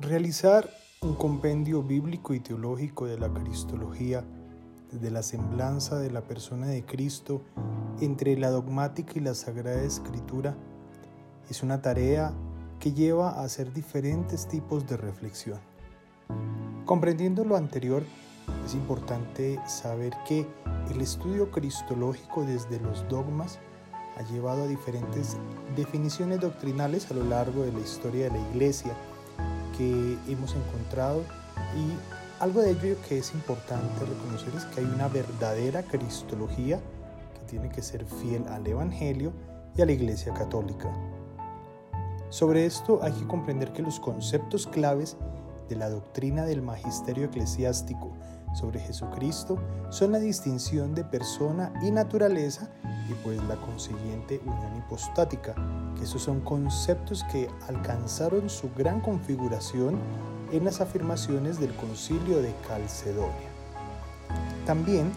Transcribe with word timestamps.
Realizar 0.00 0.68
un 1.02 1.14
compendio 1.14 1.80
bíblico 1.84 2.34
y 2.34 2.40
teológico 2.40 3.06
de 3.06 3.16
la 3.16 3.32
Cristología 3.32 4.24
desde 4.90 5.12
la 5.12 5.22
semblanza 5.22 6.00
de 6.00 6.10
la 6.10 6.22
persona 6.22 6.66
de 6.66 6.84
Cristo 6.84 7.42
entre 8.00 8.36
la 8.36 8.50
dogmática 8.50 9.12
y 9.14 9.20
la 9.20 9.34
sagrada 9.34 9.80
escritura 9.84 10.56
es 11.48 11.62
una 11.62 11.80
tarea 11.80 12.34
que 12.80 12.92
lleva 12.92 13.30
a 13.30 13.44
hacer 13.44 13.72
diferentes 13.72 14.48
tipos 14.48 14.84
de 14.88 14.96
reflexión. 14.96 15.60
Comprendiendo 16.86 17.44
lo 17.44 17.54
anterior, 17.54 18.02
es 18.66 18.74
importante 18.74 19.60
saber 19.68 20.12
que 20.26 20.44
el 20.90 21.02
estudio 21.02 21.52
cristológico 21.52 22.42
desde 22.42 22.80
los 22.80 23.08
dogmas 23.08 23.60
ha 24.16 24.22
llevado 24.32 24.64
a 24.64 24.66
diferentes 24.66 25.36
definiciones 25.76 26.40
doctrinales 26.40 27.08
a 27.12 27.14
lo 27.14 27.22
largo 27.22 27.62
de 27.62 27.70
la 27.70 27.80
historia 27.80 28.24
de 28.24 28.40
la 28.40 28.48
Iglesia 28.50 28.92
que 29.76 30.18
hemos 30.28 30.54
encontrado 30.54 31.22
y 31.76 32.42
algo 32.42 32.60
de 32.60 32.72
ello 32.72 32.96
que 33.08 33.18
es 33.18 33.32
importante 33.32 34.04
reconocer 34.04 34.54
es 34.56 34.64
que 34.66 34.80
hay 34.80 34.86
una 34.86 35.08
verdadera 35.08 35.82
cristología 35.82 36.80
que 37.34 37.40
tiene 37.46 37.70
que 37.70 37.82
ser 37.82 38.04
fiel 38.04 38.46
al 38.48 38.66
Evangelio 38.66 39.32
y 39.76 39.82
a 39.82 39.86
la 39.86 39.92
Iglesia 39.92 40.34
Católica. 40.34 40.92
Sobre 42.28 42.66
esto 42.66 43.00
hay 43.02 43.12
que 43.12 43.26
comprender 43.26 43.72
que 43.72 43.82
los 43.82 44.00
conceptos 44.00 44.66
claves 44.66 45.16
de 45.68 45.76
la 45.76 45.88
doctrina 45.88 46.44
del 46.44 46.62
magisterio 46.62 47.26
eclesiástico 47.26 48.12
sobre 48.54 48.80
Jesucristo 48.80 49.58
son 49.90 50.12
la 50.12 50.18
distinción 50.18 50.94
de 50.94 51.04
persona 51.04 51.72
y 51.82 51.90
naturaleza 51.90 52.70
y 53.08 53.14
pues 53.22 53.42
la 53.44 53.56
consiguiente 53.56 54.40
unión 54.44 54.76
hipostática, 54.78 55.54
que 55.96 56.04
esos 56.04 56.22
son 56.22 56.40
conceptos 56.40 57.24
que 57.30 57.48
alcanzaron 57.68 58.48
su 58.48 58.70
gran 58.76 59.00
configuración 59.00 59.98
en 60.52 60.64
las 60.64 60.80
afirmaciones 60.80 61.60
del 61.60 61.74
concilio 61.74 62.40
de 62.40 62.54
Calcedonia. 62.66 63.50
También 64.66 65.10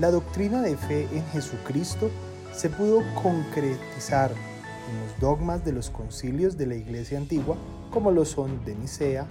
la 0.00 0.10
doctrina 0.10 0.62
de 0.62 0.76
fe 0.76 1.08
en 1.12 1.24
Jesucristo 1.26 2.10
se 2.52 2.70
pudo 2.70 3.02
concretizar 3.22 4.30
en 4.30 5.00
los 5.00 5.20
dogmas 5.20 5.64
de 5.64 5.72
los 5.72 5.90
concilios 5.90 6.56
de 6.56 6.66
la 6.66 6.74
Iglesia 6.74 7.18
antigua, 7.18 7.56
como 7.90 8.10
lo 8.10 8.24
son 8.24 8.64
de 8.64 8.74
Nicea, 8.74 9.26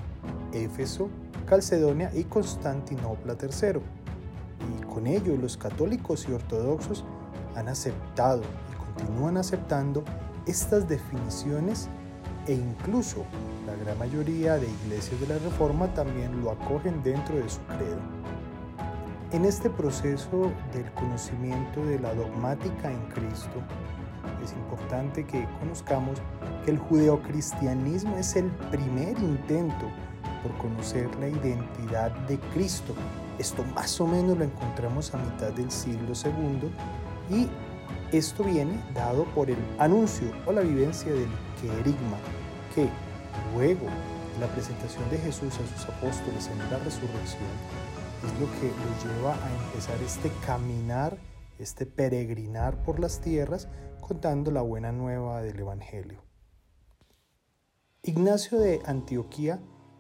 Éfeso, 0.54 1.10
Calcedonia 1.48 2.12
y 2.14 2.26
Constantinopla 2.26 3.38
III. 3.42 3.80
Y 4.78 4.84
con 4.86 5.08
ello 5.08 5.36
los 5.38 5.58
católicos 5.58 6.28
y 6.30 6.34
ortodoxos 6.34 7.06
han 7.56 7.70
aceptado 7.70 8.42
y 8.72 8.76
continúan 8.76 9.38
aceptando 9.38 10.04
estas 10.46 10.88
definiciones 10.88 11.90
e 12.48 12.54
incluso 12.54 13.26
la 13.66 13.76
gran 13.76 13.98
mayoría 13.98 14.58
de 14.58 14.68
iglesias 14.84 15.20
de 15.20 15.28
la 15.28 15.40
Reforma 15.40 15.94
también 15.94 16.42
lo 16.42 16.52
acogen 16.52 17.02
dentro 17.04 17.36
de 17.36 17.50
su 17.50 17.60
credo. 17.62 18.00
En 19.32 19.44
este 19.44 19.70
proceso 19.70 20.52
del 20.74 20.90
conocimiento 20.94 21.86
de 21.86 22.00
la 22.00 22.14
dogmática 22.14 22.92
en 22.92 23.02
Cristo, 23.08 23.62
es 24.44 24.54
importante 24.54 25.26
que 25.26 25.46
conozcamos 25.60 26.22
que 26.64 26.72
el 26.72 26.78
judeocristianismo 26.78 28.18
es 28.18 28.36
el 28.36 28.46
primer 28.72 29.18
intento 29.20 29.88
por 30.42 30.58
conocer 30.58 31.14
la 31.16 31.28
identidad 31.28 32.12
de 32.28 32.40
Cristo. 32.54 32.94
Esto 33.38 33.64
más 33.76 34.00
o 34.02 34.08
menos 34.08 34.38
lo 34.38 34.44
encontramos 34.44 35.14
a 35.14 35.18
mitad 35.18 35.52
del 35.52 35.70
siglo 35.72 36.14
II 36.14 36.70
y 37.30 37.48
esto 38.12 38.44
viene 38.44 38.80
dado 38.94 39.26
por 39.36 39.50
el 39.50 39.58
anuncio 39.78 40.32
o 40.46 40.52
la 40.52 40.62
vivencia 40.62 41.12
del 41.12 41.30
querigma, 41.62 42.18
que 42.74 42.88
luego 43.54 43.86
la 44.40 44.48
presentación 44.48 45.10
de 45.10 45.18
Jesús 45.18 45.54
a 45.56 45.78
sus 45.78 45.90
apóstoles 45.90 46.48
en 46.48 46.60
la 46.72 46.78
resurrección 46.80 47.50
es 48.24 48.40
lo 48.40 48.48
que 48.60 48.68
los 48.68 49.16
lleva 49.16 49.34
a 49.34 49.66
empezar 49.66 49.96
este 50.04 50.32
caminar, 50.46 51.18
este 51.60 51.86
peregrinar 51.86 52.84
por 52.84 53.00
las 53.00 53.20
tierras 53.20 53.68
contando 54.00 54.52
la 54.52 54.62
buena 54.62 54.92
nueva 54.92 55.42
del 55.42 55.60
Evangelio. 55.60 56.24
Ignacio 58.04 58.58
de 58.60 58.82
Antioquía 58.86 59.60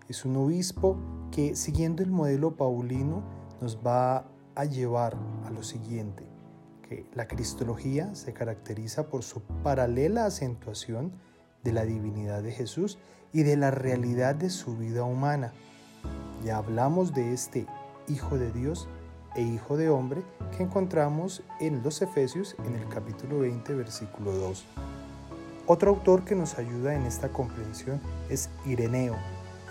es 0.09 0.25
un 0.25 0.38
obispo 0.38 0.97
que 1.31 1.56
siguiendo 1.56 2.03
el 2.03 2.12
modelo 2.12 2.56
paulino 2.56 3.23
nos 3.62 3.78
va 3.85 4.25
a 4.56 4.66
llevar 4.66 5.18
a 5.45 5.51
lo 5.51 5.63
siguiente, 5.63 6.23
que 6.88 7.06
la 7.13 7.28
cristología 7.28 8.16
se 8.16 8.34
caracteriza 8.34 9.07
por 9.07 9.23
su 9.23 9.41
paralela 9.63 10.25
acentuación 10.25 11.12
de 11.63 11.73
la 11.73 11.84
divinidad 11.84 12.41
de 12.41 12.51
Jesús 12.51 12.97
y 13.34 13.44
de 13.44 13.57
la 13.57 13.72
realidad 13.72 14.35
de 14.35 14.50
su 14.50 14.78
vida 14.78 15.03
humana. 15.03 15.51
Ya 16.44 16.57
hablamos 16.57 17.13
de 17.13 17.34
este 17.34 17.66
Hijo 18.07 18.38
de 18.38 18.51
Dios 18.51 18.88
e 19.35 19.41
Hijo 19.41 19.75
de 19.75 19.89
Hombre 19.89 20.24
que 20.56 20.63
encontramos 20.63 21.44
en 21.59 21.84
los 21.84 22.01
Efesios 22.01 22.56
en 22.66 22.75
el 22.75 22.88
capítulo 22.88 23.39
20, 23.39 23.74
versículo 23.75 24.31
2. 24.31 24.66
Otro 25.66 25.89
autor 25.91 26.24
que 26.24 26.35
nos 26.35 26.57
ayuda 26.57 26.95
en 26.95 27.01
esta 27.03 27.29
comprensión 27.29 28.00
es 28.29 28.50
Ireneo, 28.66 29.18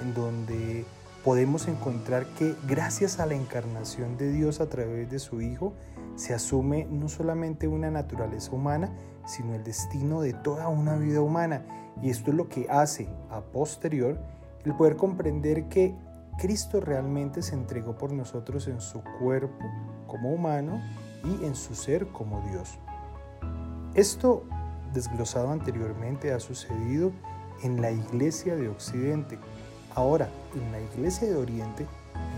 en 0.01 0.15
donde 0.15 0.85
podemos 1.25 1.69
encontrar 1.69 2.27
que 2.39 2.55
gracias 2.69 3.19
a 3.19 3.27
la 3.27 3.35
encarnación 3.35 4.17
de 4.17 4.31
Dios 4.31 4.61
a 4.61 4.69
través 4.69 5.11
de 5.11 5.19
su 5.19 5.41
Hijo, 5.41 5.75
se 6.15 6.35
asume 6.35 6.87
no 6.91 7.09
solamente 7.09 7.69
una 7.69 7.91
naturaleza 7.91 8.53
humana, 8.53 8.91
sino 9.27 9.55
el 9.55 9.65
destino 9.65 10.21
de 10.21 10.33
toda 10.33 10.69
una 10.69 10.97
vida 10.97 11.21
humana. 11.21 11.65
Y 12.03 12.11
esto 12.11 12.31
es 12.31 12.37
lo 12.37 12.49
que 12.49 12.67
hace 12.71 13.09
a 13.31 13.41
posterior 13.41 14.19
el 14.65 14.75
poder 14.75 14.97
comprender 14.97 15.69
que 15.69 15.95
Cristo 16.39 16.81
realmente 16.81 17.43
se 17.43 17.55
entregó 17.55 17.97
por 17.97 18.13
nosotros 18.13 18.69
en 18.69 18.81
su 18.81 19.03
cuerpo 19.19 19.65
como 20.07 20.33
humano 20.33 20.81
y 21.25 21.45
en 21.45 21.55
su 21.55 21.75
ser 21.75 22.09
como 22.09 22.41
Dios. 22.51 22.79
Esto, 23.95 24.45
desglosado 24.93 25.51
anteriormente, 25.51 26.33
ha 26.33 26.41
sucedido 26.41 27.13
en 27.63 27.81
la 27.81 27.91
Iglesia 27.91 28.57
de 28.57 28.69
Occidente, 28.69 29.39
Ahora, 29.97 30.29
en 30.55 30.73
la 30.73 30.81
Iglesia 30.83 31.27
de 31.27 31.37
Oriente 31.37 31.87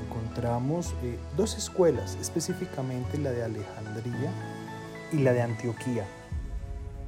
encontramos 0.06 0.94
eh, 1.02 1.18
dos 1.36 1.58
escuelas, 1.58 2.16
específicamente 2.20 3.18
la 3.18 3.32
de 3.32 3.42
Alejandría 3.42 4.32
y 5.12 5.16
la 5.16 5.32
de 5.32 5.42
Antioquía. 5.42 6.06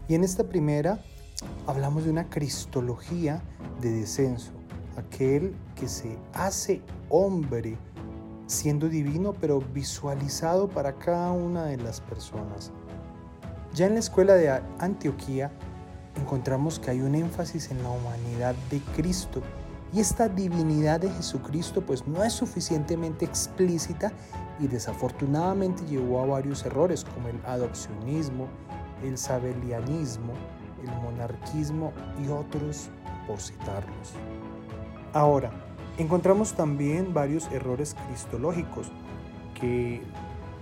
Y 0.09 0.17
en 0.17 0.25
esta 0.25 0.43
primera 0.43 1.05
hablamos 1.69 2.05
de 2.05 2.11
una 2.11 2.29
cristología 2.29 3.41
de 3.81 3.93
descenso, 3.93 4.51
aquel 4.97 5.55
que 5.77 5.87
se 5.87 6.19
hace 6.35 6.83
hombre 7.11 7.79
siendo 8.49 8.89
divino, 8.89 9.35
pero 9.41 9.61
visualizado 9.61 10.69
para 10.69 10.95
cada 10.95 11.31
una 11.31 11.67
de 11.67 11.77
las 11.77 12.01
personas. 12.01 12.73
Ya 13.73 13.87
en 13.87 13.95
la 13.95 14.01
escuela 14.01 14.35
de 14.35 14.51
Antioquía 14.81 15.53
encontramos 16.17 16.81
que 16.81 16.91
hay 16.91 17.03
un 17.03 17.15
énfasis 17.15 17.71
en 17.71 17.81
la 17.85 17.91
humanidad 17.91 18.57
de 18.69 18.81
Cristo 18.97 19.43
y 19.93 20.01
esta 20.01 20.29
divinidad 20.29 21.01
de 21.01 21.11
Jesucristo 21.11 21.81
pues 21.83 22.07
no 22.07 22.23
es 22.23 22.33
suficientemente 22.33 23.25
explícita 23.25 24.13
y 24.61 24.69
desafortunadamente 24.69 25.85
llevó 25.87 26.21
a 26.21 26.27
varios 26.27 26.65
errores 26.65 27.05
como 27.05 27.29
el 27.29 27.41
adopcionismo, 27.45 28.47
el 29.03 29.19
sabelianismo, 29.19 30.35
el 30.83 31.03
monarquismo 31.03 31.93
y 32.25 32.29
otros 32.29 32.89
por 33.27 33.41
citarlos. 33.41 34.13
Ahora, 35.13 35.51
encontramos 35.99 36.53
también 36.55 37.13
varios 37.13 37.51
errores 37.51 37.97
cristológicos 38.07 38.93
que 39.59 40.03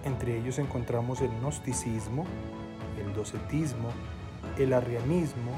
entre 0.05 0.39
ellos 0.39 0.59
encontramos 0.59 1.21
el 1.21 1.31
gnosticismo, 1.41 2.25
el 2.99 3.13
docetismo, 3.13 3.91
el 4.57 4.73
arrianismo, 4.73 5.53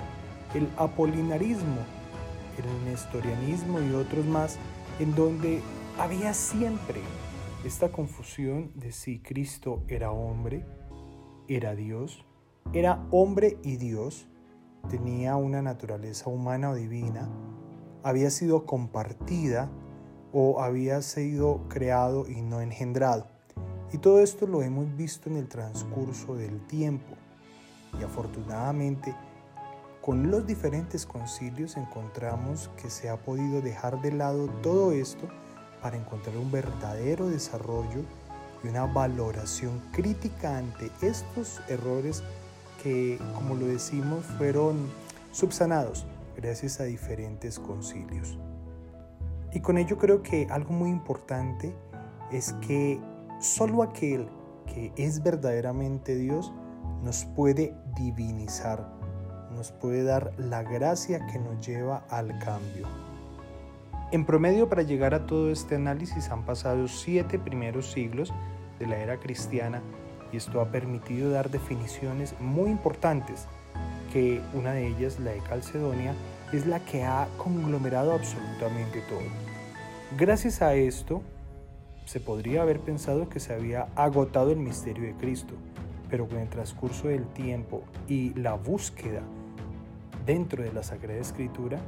el 0.55 0.69
apolinarismo 0.77 2.00
el 2.65 2.85
nestorianismo 2.85 3.81
y 3.81 3.93
otros 3.95 4.25
más, 4.27 4.59
en 4.99 5.15
donde 5.15 5.61
había 5.99 6.35
siempre 6.35 7.01
esta 7.65 7.91
confusión 7.91 8.73
de 8.75 8.93
si 8.93 9.21
Cristo 9.21 9.83
era 9.89 10.13
hombre, 10.13 10.65
era 11.49 11.75
Dios, 11.75 12.25
era 12.73 13.07
hombre 13.11 13.59
y 13.63 13.77
Dios, 13.77 14.29
tenía 14.89 15.37
una 15.37 15.61
naturaleza 15.61 16.31
humana 16.31 16.71
o 16.71 16.75
divina, 16.75 17.29
había 18.03 18.31
sido 18.31 18.65
compartida 18.65 19.71
o 20.33 20.63
había 20.63 21.03
sido 21.03 21.69
creado 21.69 22.27
y 22.29 22.41
no 22.41 22.61
engendrado. 22.61 23.27
Y 23.93 23.99
todo 23.99 24.21
esto 24.21 24.47
lo 24.47 24.63
hemos 24.63 24.97
visto 24.97 25.29
en 25.29 25.37
el 25.37 25.49
transcurso 25.49 26.37
del 26.37 26.65
tiempo. 26.67 27.17
Y 27.99 28.05
afortunadamente 28.05 29.15
con 30.01 30.31
los 30.31 30.47
diferentes 30.47 31.05
concilios 31.07 31.77
encontramos 31.77 32.71
que 32.81 32.91
se 32.91 33.11
ha 33.11 33.17
podido 33.17 33.61
dejar 33.61 34.01
de 34.01 34.13
lado 34.13 34.49
todo 34.63 34.93
esto 34.93 35.29
para 35.83 35.97
encontrar 35.97 36.37
un 36.37 36.51
verdadero 36.51 37.29
desarrollo 37.29 38.03
y 38.63 38.69
una 38.69 38.87
valoración 38.87 39.83
crítica 39.93 40.59
ante 40.59 40.91
estos 41.03 41.61
errores 41.69 42.23
que, 42.83 43.19
como 43.35 43.55
lo 43.55 43.67
decimos, 43.67 44.25
fueron 44.39 44.89
subsanados 45.33 46.07
gracias 46.37 46.81
a 46.81 46.85
diferentes 46.85 47.59
concilios. 47.59 48.39
Y 49.53 49.61
con 49.61 49.79
ello 49.79 49.99
creo 49.99 50.23
que 50.23 50.47
algo 50.51 50.73
muy 50.73 50.91
importante 50.91 51.75
es 52.31 52.53
que 52.67 53.01
solo 53.41 53.83
aquel 53.83 54.29
que 54.67 54.93
es 54.97 55.23
verdaderamente 55.23 56.15
Dios 56.15 56.53
nos 57.03 57.25
puede 57.25 57.75
divinizar, 57.97 59.00
nos 59.55 59.73
puede 59.73 60.05
dar 60.05 60.33
la 60.39 60.63
gracia 60.63 61.27
que 61.27 61.39
nos 61.39 61.67
lleva 61.67 62.05
al 62.09 62.39
cambio. 62.39 62.87
En 64.13 64.25
promedio 64.25 64.69
para 64.69 64.83
llegar 64.83 65.15
a 65.15 65.27
todo 65.27 65.53
este 65.53 65.77
análisis 65.77 66.31
han 66.31 66.45
pasado 66.45 66.89
siete 66.89 67.39
primeros 67.39 67.93
siglos 67.93 68.33
de 68.79 68.87
la 68.87 68.97
era 68.97 69.19
cristiana 69.19 69.83
y 70.33 70.37
esto 70.37 70.61
ha 70.61 70.73
permitido 70.73 71.31
dar 71.31 71.51
definiciones 71.51 72.35
muy 72.41 72.71
importantes, 72.71 73.47
que 74.13 74.41
una 74.55 74.73
de 74.73 74.89
ellas, 74.89 75.21
la 75.21 75.31
de 75.31 75.39
Calcedonia, 75.41 76.15
es 76.53 76.67
la 76.67 76.81
que 76.81 77.05
ha 77.05 77.29
conglomerado 77.37 78.13
absolutamente 78.13 79.01
todo. 79.03 79.21
Gracias 80.19 80.61
a 80.63 80.75
esto, 80.75 81.23
se 82.05 82.19
podría 82.19 82.63
haber 82.63 82.81
pensado 82.81 83.29
que 83.29 83.39
se 83.39 83.55
había 83.55 83.87
agotado 83.95 84.51
el 84.51 84.59
misterio 84.59 85.05
de 85.05 85.15
Cristo, 85.15 85.55
pero 86.09 86.27
con 86.27 86.39
el 86.39 86.49
transcurso 86.49 87.07
del 87.07 87.27
tiempo 87.29 87.85
y 88.09 88.35
la 88.35 88.55
búsqueda 88.55 89.23
dentro 90.27 90.63
de 90.63 90.73
la 90.73 90.83
Sagrada 90.83 91.21
Escritura, 91.21 91.79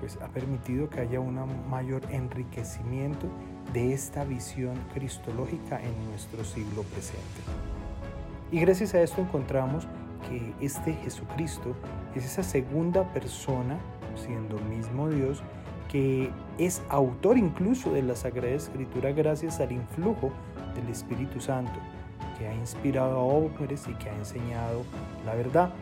pues 0.00 0.18
ha 0.22 0.28
permitido 0.28 0.88
que 0.90 1.00
haya 1.00 1.20
un 1.20 1.38
mayor 1.68 2.02
enriquecimiento 2.10 3.26
de 3.72 3.92
esta 3.92 4.24
visión 4.24 4.74
cristológica 4.92 5.80
en 5.82 6.10
nuestro 6.10 6.44
siglo 6.44 6.82
presente. 6.82 7.40
Y 8.52 8.60
gracias 8.60 8.94
a 8.94 9.02
esto 9.02 9.20
encontramos 9.20 9.86
que 10.28 10.64
este 10.64 10.92
Jesucristo 10.94 11.74
es 12.14 12.24
esa 12.24 12.42
segunda 12.42 13.04
persona, 13.12 13.78
siendo 14.14 14.58
mismo 14.58 15.08
Dios, 15.08 15.42
que 15.90 16.30
es 16.58 16.82
autor 16.88 17.38
incluso 17.38 17.92
de 17.92 18.02
la 18.02 18.16
Sagrada 18.16 18.54
Escritura 18.54 19.12
gracias 19.12 19.60
al 19.60 19.72
influjo 19.72 20.32
del 20.74 20.88
Espíritu 20.88 21.40
Santo, 21.40 21.72
que 22.38 22.48
ha 22.48 22.54
inspirado 22.54 23.16
a 23.16 23.22
hombres 23.22 23.86
y 23.88 23.94
que 23.94 24.10
ha 24.10 24.16
enseñado 24.16 24.82
la 25.24 25.34
verdad. 25.34 25.72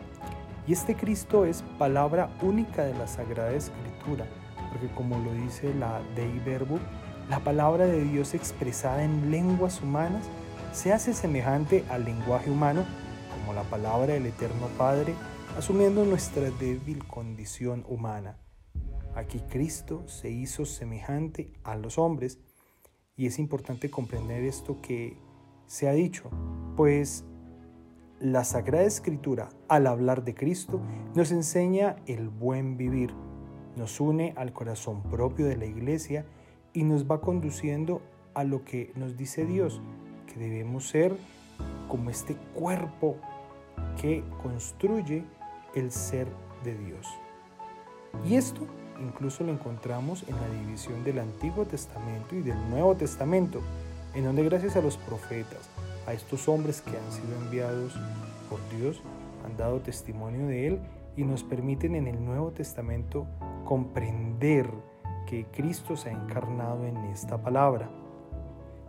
Y 0.65 0.73
este 0.73 0.95
Cristo 0.95 1.45
es 1.45 1.63
palabra 1.77 2.29
única 2.41 2.83
de 2.83 2.93
la 2.93 3.07
Sagrada 3.07 3.51
Escritura, 3.51 4.25
porque 4.71 4.87
como 4.95 5.19
lo 5.19 5.33
dice 5.33 5.73
la 5.73 6.01
Dei 6.15 6.39
Verbo, 6.39 6.79
la 7.29 7.39
palabra 7.39 7.85
de 7.85 8.03
Dios 8.03 8.33
expresada 8.33 9.03
en 9.03 9.29
lenguas 9.29 9.81
humanas 9.81 10.25
se 10.71 10.93
hace 10.93 11.13
semejante 11.13 11.83
al 11.89 12.05
lenguaje 12.05 12.49
humano, 12.49 12.85
como 13.37 13.53
la 13.53 13.63
palabra 13.63 14.13
del 14.13 14.25
Eterno 14.25 14.67
Padre, 14.77 15.13
asumiendo 15.57 16.05
nuestra 16.05 16.49
débil 16.51 17.05
condición 17.07 17.83
humana. 17.87 18.37
Aquí 19.15 19.39
Cristo 19.49 20.07
se 20.07 20.29
hizo 20.29 20.65
semejante 20.65 21.51
a 21.63 21.75
los 21.75 21.97
hombres 21.97 22.39
y 23.15 23.27
es 23.27 23.37
importante 23.37 23.91
comprender 23.91 24.43
esto 24.43 24.81
que 24.81 25.17
se 25.67 25.87
ha 25.87 25.93
dicho, 25.93 26.29
pues 26.75 27.25
la 28.23 28.45
Sagrada 28.45 28.85
Escritura, 28.85 29.49
al 29.67 29.85
hablar 29.85 30.23
de 30.23 30.33
Cristo, 30.33 30.79
nos 31.13 31.33
enseña 31.33 31.97
el 32.05 32.29
buen 32.29 32.77
vivir, 32.77 33.13
nos 33.75 33.99
une 33.99 34.33
al 34.37 34.53
corazón 34.53 35.03
propio 35.03 35.45
de 35.45 35.57
la 35.57 35.65
iglesia 35.65 36.25
y 36.71 36.83
nos 36.83 37.05
va 37.05 37.19
conduciendo 37.19 38.01
a 38.33 38.45
lo 38.45 38.63
que 38.63 38.93
nos 38.95 39.17
dice 39.17 39.45
Dios, 39.45 39.81
que 40.25 40.39
debemos 40.39 40.87
ser 40.87 41.13
como 41.89 42.09
este 42.09 42.37
cuerpo 42.55 43.17
que 44.01 44.23
construye 44.41 45.25
el 45.75 45.91
ser 45.91 46.29
de 46.63 46.77
Dios. 46.77 47.05
Y 48.25 48.35
esto 48.35 48.65
incluso 49.01 49.43
lo 49.43 49.51
encontramos 49.51 50.23
en 50.29 50.37
la 50.37 50.47
división 50.61 51.03
del 51.03 51.19
Antiguo 51.19 51.65
Testamento 51.65 52.37
y 52.37 52.41
del 52.41 52.69
Nuevo 52.69 52.95
Testamento, 52.95 53.59
en 54.15 54.23
donde 54.23 54.45
gracias 54.45 54.77
a 54.77 54.81
los 54.81 54.95
profetas, 54.95 55.69
a 56.05 56.13
estos 56.13 56.47
hombres 56.47 56.81
que 56.81 56.97
han 56.97 57.11
sido 57.11 57.35
enviados 57.41 57.93
por 58.49 58.59
Dios, 58.77 59.01
han 59.45 59.57
dado 59.57 59.79
testimonio 59.79 60.47
de 60.47 60.67
Él 60.67 60.79
y 61.15 61.23
nos 61.23 61.43
permiten 61.43 61.95
en 61.95 62.07
el 62.07 62.23
Nuevo 62.23 62.51
Testamento 62.51 63.27
comprender 63.65 64.69
que 65.27 65.45
Cristo 65.45 65.95
se 65.95 66.09
ha 66.09 66.11
encarnado 66.11 66.85
en 66.85 66.97
esta 67.05 67.41
palabra. 67.41 67.89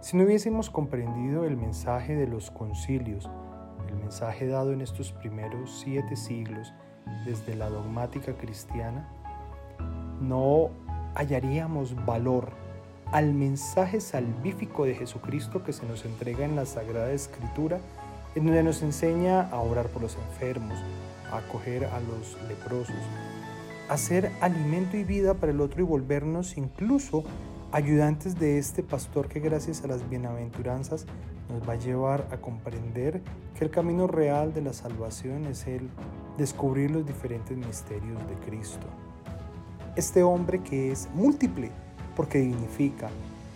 Si 0.01 0.17
no 0.17 0.25
hubiésemos 0.25 0.69
comprendido 0.71 1.45
el 1.45 1.57
mensaje 1.57 2.15
de 2.15 2.27
los 2.27 2.51
concilios, 2.51 3.31
el 3.89 3.97
mensaje 3.97 4.47
dado 4.47 4.73
en 4.73 4.81
estos 4.81 5.13
primeros 5.13 5.81
siete 5.81 6.17
siglos 6.17 6.73
desde 7.25 7.55
la 7.55 7.69
dogmática 7.69 8.35
cristiana, 8.35 9.09
no 10.21 10.71
hallaríamos 11.15 11.95
valor 12.05 12.64
al 13.15 13.33
mensaje 13.33 14.01
salvífico 14.01 14.87
de 14.87 14.97
Jesucristo 14.97 15.63
que 15.63 15.73
se 15.73 15.87
nos 15.87 16.05
entrega 16.05 16.45
en 16.45 16.57
la 16.57 16.67
Sagrada 16.67 17.13
Escritura, 17.13 17.79
en 18.35 18.45
donde 18.45 18.65
nos 18.65 18.83
enseña 18.83 19.43
a 19.51 19.61
orar 19.61 19.87
por 19.87 20.03
los 20.03 20.17
enfermos, 20.17 20.77
a 21.31 21.39
acoger 21.39 21.85
a 21.85 22.01
los 22.01 22.37
leprosos, 22.49 22.97
a 23.89 23.97
ser 23.99 24.33
alimento 24.41 24.97
y 24.97 25.05
vida 25.05 25.35
para 25.35 25.53
el 25.53 25.61
otro 25.61 25.81
y 25.81 25.85
volvernos 25.85 26.57
incluso 26.57 27.23
ayudantes 27.71 28.37
de 28.41 28.59
este 28.59 28.83
pastor 28.83 29.29
que 29.29 29.39
gracias 29.39 29.85
a 29.85 29.87
las 29.87 30.11
bienaventuranzas 30.11 31.07
nos 31.49 31.69
va 31.69 31.75
a 31.75 31.79
llevar 31.79 32.27
a 32.33 32.39
comprender 32.39 33.23
que 33.57 33.65
el 33.65 33.71
camino 33.71 34.09
real 34.09 34.53
de 34.53 34.63
la 34.63 34.73
salvación 34.73 35.47
es 35.47 35.69
el 35.69 35.89
descubrir 36.37 36.91
los 36.91 37.07
diferentes 37.07 37.57
misterios 37.57 38.19
de 38.27 38.35
Cristo. 38.45 38.89
Este 39.95 40.25
hombre 40.25 40.65
que 40.65 40.91
es 40.91 41.09
múltiple, 41.15 41.71
porque 42.17 42.39
dignifica, 42.39 43.09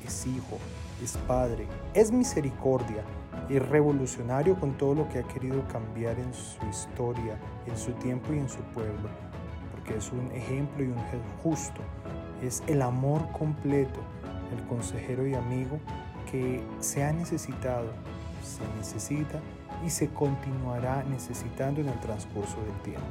es 0.07 0.27
hijo, 0.27 0.59
es 1.03 1.17
padre, 1.27 1.67
es 1.95 2.11
misericordia, 2.11 3.03
es 3.49 3.67
revolucionario 3.69 4.59
con 4.59 4.77
todo 4.77 4.95
lo 4.95 5.09
que 5.09 5.21
ha 5.21 5.23
querido 5.23 5.67
cambiar 5.69 6.19
en 6.19 6.33
su 6.35 6.65
historia, 6.67 7.39
en 7.67 7.77
su 7.77 7.93
tiempo 7.93 8.33
y 8.33 8.39
en 8.39 8.49
su 8.49 8.61
pueblo, 8.75 9.09
porque 9.73 9.97
es 9.97 10.13
un 10.13 10.31
ejemplo 10.33 10.85
y 10.85 10.89
un 10.89 10.99
justo, 11.43 11.81
es 12.43 12.63
el 12.67 12.83
amor 12.83 13.31
completo, 13.33 14.01
el 14.57 14.67
consejero 14.67 15.27
y 15.27 15.35
amigo 15.35 15.79
que 16.31 16.63
se 16.81 17.05
ha 17.05 17.13
necesitado, 17.13 17.89
se 18.43 18.63
necesita 18.77 19.41
y 19.85 19.91
se 19.91 20.09
continuará 20.09 21.05
necesitando 21.05 21.81
en 21.81 21.89
el 21.89 22.01
transcurso 22.01 22.57
del 22.63 22.83
tiempo. 22.83 23.07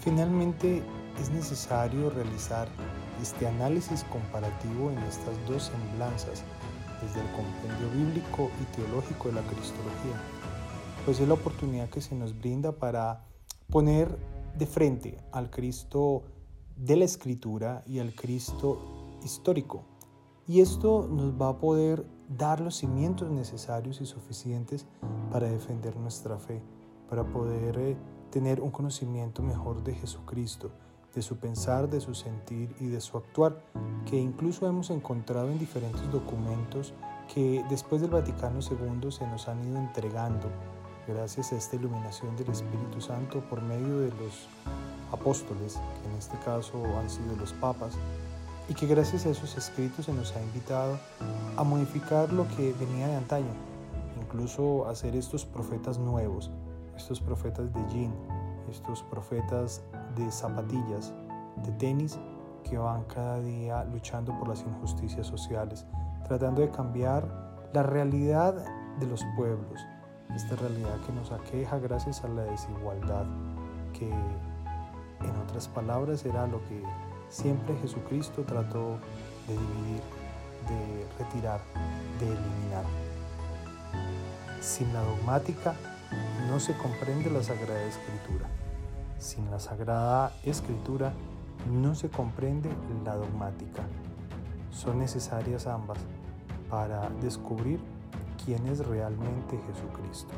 Finalmente, 0.00 0.82
es 1.20 1.30
necesario 1.30 2.10
realizar 2.10 2.68
este 3.22 3.46
análisis 3.46 4.04
comparativo 4.04 4.90
en 4.90 4.98
estas 4.98 5.34
dos 5.46 5.64
semblanzas 5.64 6.42
desde 7.02 7.20
el 7.20 7.26
compendio 7.32 7.90
bíblico 7.90 8.50
y 8.60 8.76
teológico 8.76 9.28
de 9.28 9.34
la 9.34 9.42
Cristología, 9.42 10.20
pues 11.04 11.20
es 11.20 11.28
la 11.28 11.34
oportunidad 11.34 11.88
que 11.88 12.00
se 12.00 12.14
nos 12.14 12.38
brinda 12.38 12.72
para 12.72 13.24
poner 13.70 14.18
de 14.56 14.66
frente 14.66 15.18
al 15.32 15.50
Cristo 15.50 16.24
de 16.76 16.96
la 16.96 17.04
Escritura 17.04 17.82
y 17.86 17.98
al 17.98 18.14
Cristo 18.14 18.78
histórico. 19.22 19.84
Y 20.46 20.60
esto 20.60 21.08
nos 21.10 21.40
va 21.40 21.48
a 21.48 21.58
poder 21.58 22.06
dar 22.28 22.60
los 22.60 22.76
cimientos 22.76 23.30
necesarios 23.30 24.00
y 24.00 24.06
suficientes 24.06 24.86
para 25.30 25.48
defender 25.48 25.96
nuestra 25.96 26.38
fe, 26.38 26.62
para 27.08 27.24
poder 27.24 27.78
eh, 27.78 27.96
tener 28.30 28.60
un 28.60 28.70
conocimiento 28.70 29.42
mejor 29.42 29.82
de 29.82 29.94
Jesucristo, 29.94 30.70
de 31.14 31.22
su 31.22 31.36
pensar, 31.36 31.88
de 31.88 32.00
su 32.00 32.14
sentir 32.14 32.74
y 32.80 32.86
de 32.86 33.00
su 33.00 33.16
actuar, 33.16 33.60
que 34.06 34.16
incluso 34.16 34.66
hemos 34.66 34.90
encontrado 34.90 35.50
en 35.50 35.58
diferentes 35.58 36.10
documentos 36.10 36.92
que 37.32 37.64
después 37.70 38.00
del 38.02 38.10
Vaticano 38.10 38.60
II 38.60 39.10
se 39.10 39.26
nos 39.26 39.48
han 39.48 39.64
ido 39.66 39.78
entregando 39.78 40.48
gracias 41.06 41.52
a 41.52 41.56
esta 41.56 41.76
iluminación 41.76 42.36
del 42.36 42.50
Espíritu 42.50 43.00
Santo 43.00 43.40
por 43.48 43.62
medio 43.62 44.00
de 44.00 44.08
los 44.08 44.48
apóstoles, 45.12 45.74
que 45.74 46.10
en 46.10 46.16
este 46.16 46.38
caso 46.38 46.82
han 46.98 47.08
sido 47.08 47.36
los 47.36 47.52
papas, 47.54 47.94
y 48.68 48.74
que 48.74 48.86
gracias 48.86 49.26
a 49.26 49.30
esos 49.30 49.56
escritos 49.56 50.06
se 50.06 50.12
nos 50.12 50.34
ha 50.34 50.42
invitado 50.42 50.98
a 51.56 51.64
modificar 51.64 52.32
lo 52.32 52.48
que 52.48 52.72
venía 52.72 53.08
de 53.08 53.16
antaño, 53.16 53.52
incluso 54.20 54.86
a 54.86 54.90
hacer 54.90 55.14
estos 55.14 55.44
profetas 55.44 55.98
nuevos, 55.98 56.50
estos 56.96 57.20
profetas 57.20 57.72
de 57.72 57.80
jean, 57.92 58.14
estos 58.70 59.02
profetas 59.02 59.82
de 60.16 60.30
zapatillas, 60.30 61.12
de 61.64 61.72
tenis, 61.72 62.18
que 62.62 62.78
van 62.78 63.04
cada 63.04 63.40
día 63.40 63.84
luchando 63.84 64.36
por 64.38 64.48
las 64.48 64.62
injusticias 64.62 65.26
sociales, 65.26 65.86
tratando 66.26 66.62
de 66.62 66.70
cambiar 66.70 67.28
la 67.72 67.82
realidad 67.82 68.54
de 68.98 69.06
los 69.06 69.24
pueblos, 69.36 69.80
esta 70.34 70.56
realidad 70.56 70.96
que 71.06 71.12
nos 71.12 71.30
aqueja 71.32 71.78
gracias 71.78 72.24
a 72.24 72.28
la 72.28 72.42
desigualdad, 72.44 73.26
que 73.92 74.08
en 74.08 75.36
otras 75.42 75.68
palabras 75.68 76.24
era 76.24 76.46
lo 76.46 76.58
que 76.68 76.82
siempre 77.28 77.76
Jesucristo 77.76 78.42
trató 78.42 78.98
de 79.46 79.54
dividir, 79.54 80.02
de 80.68 81.24
retirar, 81.24 81.60
de 82.20 82.26
eliminar. 82.26 82.84
Sin 84.60 84.92
la 84.92 85.00
dogmática 85.02 85.74
no 86.48 86.58
se 86.58 86.76
comprende 86.76 87.30
la 87.30 87.42
Sagrada 87.42 87.82
Escritura. 87.84 88.48
Sin 89.24 89.50
la 89.50 89.58
Sagrada 89.58 90.34
Escritura 90.42 91.14
no 91.72 91.94
se 91.94 92.10
comprende 92.10 92.68
la 93.06 93.16
dogmática. 93.16 93.82
son 94.70 94.98
necesarias 94.98 95.66
ambas 95.66 95.96
para 96.68 97.08
descubrir 97.22 97.80
quién 98.44 98.66
es 98.66 98.86
realmente 98.86 99.58
Jesucristo. 99.66 100.34